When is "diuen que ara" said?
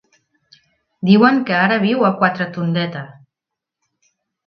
1.09-1.79